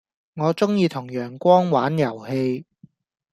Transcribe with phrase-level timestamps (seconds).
[0.33, 2.65] 我鐘意同陽光玩遊戲